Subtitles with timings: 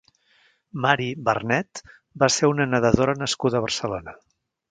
[0.85, 1.81] Mary Bernet
[2.23, 4.17] va ser una nedadora nascuda a Barcelona.